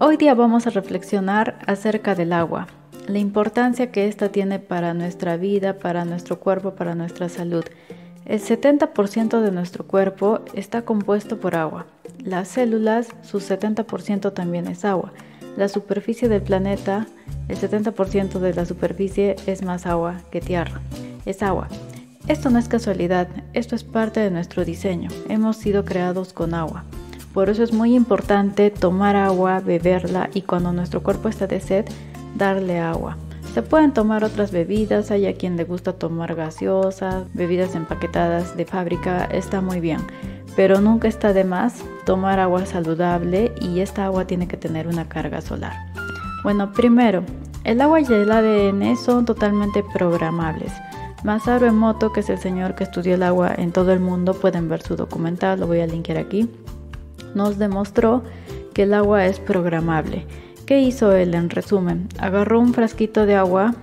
[0.00, 2.68] Hoy día vamos a reflexionar acerca del agua,
[3.08, 7.64] la importancia que ésta tiene para nuestra vida, para nuestro cuerpo, para nuestra salud.
[8.24, 11.86] El 70% de nuestro cuerpo está compuesto por agua.
[12.22, 15.12] Las células, su 70% también es agua.
[15.56, 17.08] La superficie del planeta,
[17.48, 20.80] el 70% de la superficie es más agua que tierra.
[21.26, 21.66] Es agua.
[22.28, 25.10] Esto no es casualidad, esto es parte de nuestro diseño.
[25.28, 26.84] Hemos sido creados con agua.
[27.38, 31.84] Por eso es muy importante tomar agua, beberla y cuando nuestro cuerpo está de sed,
[32.34, 33.16] darle agua.
[33.54, 38.64] Se pueden tomar otras bebidas, hay a quien le gusta tomar gaseosas, bebidas empaquetadas de
[38.64, 40.00] fábrica, está muy bien,
[40.56, 45.08] pero nunca está de más tomar agua saludable y esta agua tiene que tener una
[45.08, 45.74] carga solar.
[46.42, 47.22] Bueno, primero,
[47.62, 50.72] el agua y el ADN son totalmente programables.
[51.22, 54.68] Masaru Emoto, que es el señor que estudió el agua en todo el mundo, pueden
[54.68, 56.50] ver su documental, lo voy a linkear aquí,
[57.34, 58.22] nos demostró
[58.74, 60.26] que el agua es programable
[60.68, 62.10] ¿Qué hizo él en resumen?
[62.18, 63.74] Agarró un frasquito de agua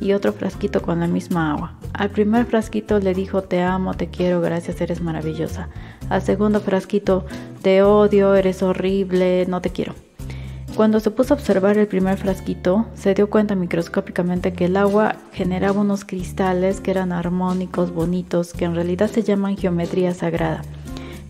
[0.00, 1.78] y otro frasquito con la misma agua.
[1.94, 5.70] Al primer frasquito le dijo te amo, te quiero, gracias, eres maravillosa.
[6.10, 7.24] Al segundo frasquito
[7.62, 9.94] te odio, eres horrible, no te quiero.
[10.76, 15.16] Cuando se puso a observar el primer frasquito, se dio cuenta microscópicamente que el agua
[15.32, 20.60] generaba unos cristales que eran armónicos, bonitos, que en realidad se llaman geometría sagrada.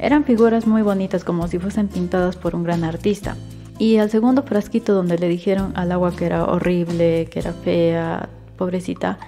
[0.01, 3.37] Eran figuras muy bonitas como si fuesen pintadas por un gran artista.
[3.79, 8.29] Y al segundo frasquito donde le dijeron al agua que era horrible, que era fea,
[8.57, 9.19] pobrecita,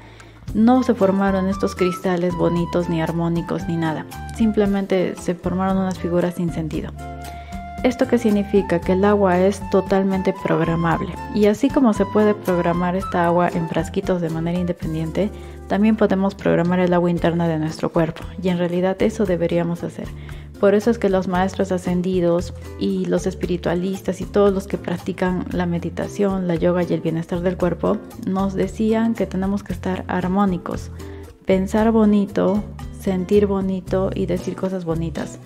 [0.55, 4.07] no se formaron estos cristales bonitos ni armónicos ni nada.
[4.35, 6.91] Simplemente se formaron unas figuras sin sentido.
[7.83, 8.81] ¿Esto qué significa?
[8.81, 11.13] Que el agua es totalmente programable.
[11.35, 15.31] Y así como se puede programar esta agua en frasquitos de manera independiente,
[15.69, 18.23] también podemos programar el agua interna de nuestro cuerpo.
[18.41, 20.07] Y en realidad eso deberíamos hacer.
[20.63, 25.45] Por eso es que los maestros ascendidos y los espiritualistas y todos los que practican
[25.51, 30.05] la meditación, la yoga y el bienestar del cuerpo nos decían que tenemos que estar
[30.07, 30.93] armónicos,
[31.47, 32.63] pensar bonito,
[32.97, 35.41] sentir bonito y decir cosas bonitas.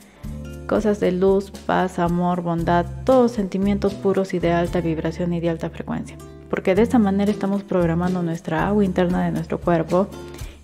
[0.68, 5.48] Cosas de luz, paz, amor, bondad, todos sentimientos puros y de alta vibración y de
[5.48, 6.18] alta frecuencia.
[6.50, 10.08] Porque de esta manera estamos programando nuestra agua interna de nuestro cuerpo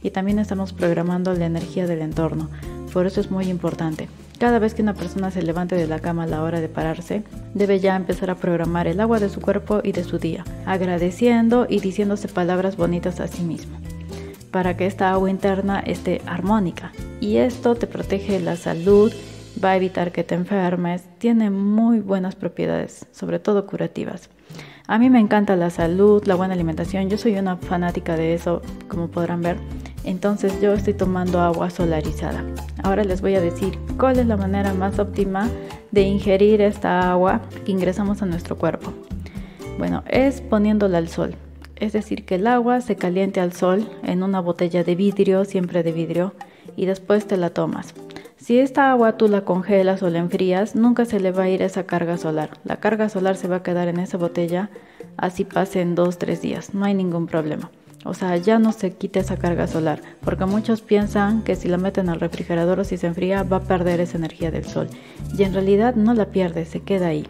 [0.02, 2.50] y también estamos programando la energía del entorno.
[2.92, 4.10] Por eso es muy importante.
[4.42, 7.22] Cada vez que una persona se levante de la cama a la hora de pararse,
[7.54, 11.68] debe ya empezar a programar el agua de su cuerpo y de su día, agradeciendo
[11.68, 13.78] y diciéndose palabras bonitas a sí mismo,
[14.50, 16.90] para que esta agua interna esté armónica.
[17.20, 19.12] Y esto te protege la salud,
[19.64, 24.28] va a evitar que te enfermes, tiene muy buenas propiedades, sobre todo curativas.
[24.88, 28.60] A mí me encanta la salud, la buena alimentación, yo soy una fanática de eso,
[28.88, 29.58] como podrán ver.
[30.04, 32.44] Entonces yo estoy tomando agua solarizada.
[32.82, 35.48] Ahora les voy a decir cuál es la manera más óptima
[35.90, 38.92] de ingerir esta agua que ingresamos a nuestro cuerpo.
[39.78, 41.34] Bueno, es poniéndola al sol.
[41.76, 45.82] Es decir, que el agua se caliente al sol en una botella de vidrio, siempre
[45.82, 46.32] de vidrio,
[46.76, 47.94] y después te la tomas.
[48.36, 51.62] Si esta agua tú la congelas o la enfrías, nunca se le va a ir
[51.62, 52.50] esa carga solar.
[52.64, 54.70] La carga solar se va a quedar en esa botella,
[55.16, 57.70] así pasen 2-3 días, no hay ningún problema.
[58.04, 61.78] O sea, ya no se quita esa carga solar, porque muchos piensan que si la
[61.78, 64.88] meten al refrigerador o si se enfría va a perder esa energía del sol.
[65.36, 67.26] Y en realidad no la pierde, se queda ahí.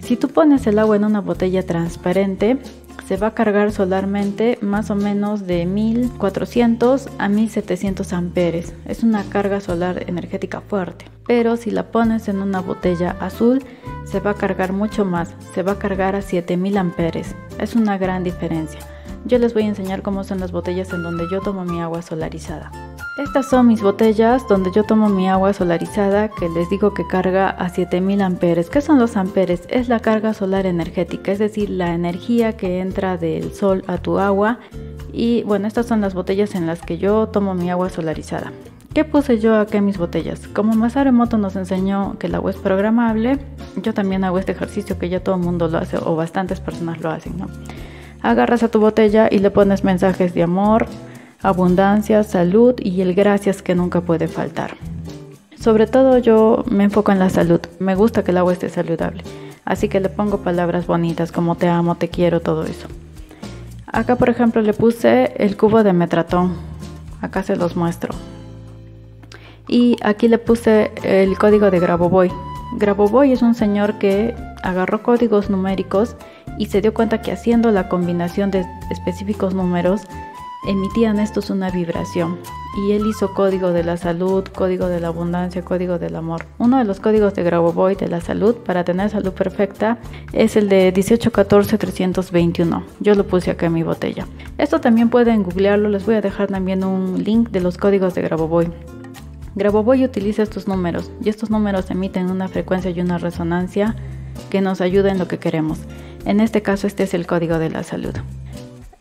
[0.00, 2.58] Si tú pones el agua en una botella transparente,
[3.06, 8.72] se va a cargar solarmente más o menos de 1400 a 1700 amperes.
[8.86, 11.06] Es una carga solar energética fuerte.
[11.26, 13.64] Pero si la pones en una botella azul,
[14.04, 15.34] se va a cargar mucho más.
[15.54, 17.34] Se va a cargar a 7000 amperes.
[17.58, 18.78] Es una gran diferencia.
[19.26, 22.02] Yo les voy a enseñar cómo son las botellas en donde yo tomo mi agua
[22.02, 22.72] solarizada.
[23.18, 27.50] Estas son mis botellas donde yo tomo mi agua solarizada que les digo que carga
[27.50, 28.70] a 7000 amperes.
[28.70, 29.62] ¿Qué son los amperes?
[29.68, 34.18] Es la carga solar energética, es decir, la energía que entra del sol a tu
[34.18, 34.58] agua.
[35.12, 38.52] Y bueno, estas son las botellas en las que yo tomo mi agua solarizada.
[38.94, 40.48] ¿Qué puse yo aquí en mis botellas?
[40.48, 43.38] Como Masaru Emoto nos enseñó que el agua es programable,
[43.76, 47.00] yo también hago este ejercicio que ya todo el mundo lo hace o bastantes personas
[47.00, 47.46] lo hacen, ¿no?
[48.22, 50.86] Agarras a tu botella y le pones mensajes de amor,
[51.42, 54.76] abundancia, salud y el gracias que nunca puede faltar.
[55.58, 57.60] Sobre todo yo me enfoco en la salud.
[57.78, 59.22] Me gusta que el agua esté saludable.
[59.64, 62.88] Así que le pongo palabras bonitas como te amo, te quiero, todo eso.
[63.86, 66.56] Acá por ejemplo le puse el cubo de metratón.
[67.20, 68.14] Acá se los muestro.
[69.68, 72.30] Y aquí le puse el código de Grabovoi.
[72.76, 76.16] Grabovoi es un señor que agarró códigos numéricos
[76.58, 80.02] y se dio cuenta que haciendo la combinación de específicos números
[80.66, 82.38] emitían estos una vibración
[82.76, 86.46] y él hizo código de la salud, código de la abundancia, código del amor.
[86.58, 89.98] Uno de los códigos de Grabovoi de la salud para tener salud perfecta
[90.32, 92.84] es el de 1814-321.
[93.00, 94.26] Yo lo puse acá en mi botella.
[94.58, 98.22] Esto también pueden googlearlo, les voy a dejar también un link de los códigos de
[98.22, 98.70] Grabovoi.
[99.56, 103.96] Grabovoi utiliza estos números y estos números emiten una frecuencia y una resonancia
[104.48, 105.78] que nos ayuda en lo que queremos.
[106.24, 108.14] En este caso este es el código de la salud.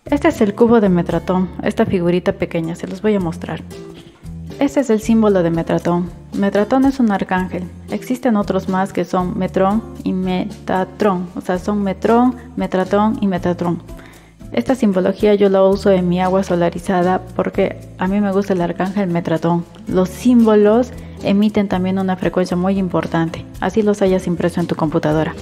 [0.05, 3.61] Este es el cubo de Metratón, esta figurita pequeña, se los voy a mostrar.
[4.59, 6.09] Este es el símbolo de Metratón.
[6.33, 7.63] Metratón es un arcángel.
[7.91, 13.81] Existen otros más que son Metrón y Metatrón, o sea, son Metrón, Metratón y Metatrón.
[14.51, 18.61] Esta simbología yo la uso en mi agua solarizada porque a mí me gusta el
[18.61, 19.63] arcángel Metratón.
[19.87, 20.91] Los símbolos
[21.23, 25.33] emiten también una frecuencia muy importante, así los hayas impreso en tu computadora.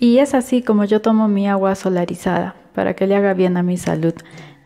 [0.00, 3.62] Y es así como yo tomo mi agua solarizada para que le haga bien a
[3.62, 4.14] mi salud.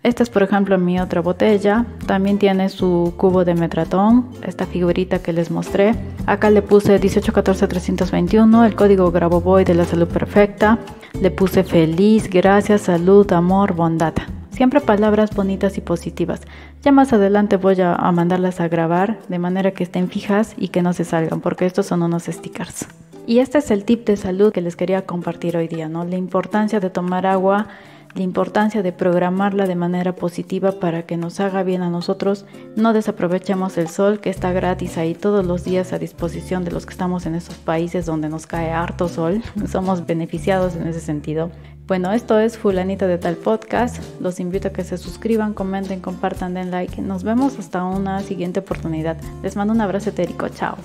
[0.03, 5.19] Esta es por ejemplo mi otra botella, también tiene su cubo de metratón, esta figurita
[5.21, 5.95] que les mostré.
[6.27, 10.79] Acá le puse 1814-321, el código Grabovoi de la salud perfecta.
[11.21, 14.15] Le puse feliz, gracias, salud, amor, bondad.
[14.59, 16.41] Siempre palabras bonitas y positivas.
[16.83, 20.83] Ya más adelante voy a, mandarlas a grabar de manera que estén fijas y que
[20.83, 22.89] no se salgan, porque estos son unos stickers.
[23.25, 26.05] Y este es el tip de salud que les quería compartir hoy día, ¿no?
[26.05, 27.69] La importancia de tomar agua
[28.15, 32.47] la importancia de programarla de manera positiva para que nos haga bien a nosotros.
[32.77, 36.87] No desaprovechemos el sol que está gratis ahí todos los días a disposición de los
[36.87, 39.43] que estamos en esos países donde nos cae harto sol.
[39.71, 41.51] Somos beneficiados en ese sentido.
[41.87, 44.03] Bueno, esto es Fulanita de Tal Podcast.
[44.21, 47.01] Los invito a que se suscriban, comenten, compartan, den like.
[47.01, 49.17] Nos vemos hasta una siguiente oportunidad.
[49.43, 50.51] Les mando un abrazo etérico.
[50.51, 50.77] Chao.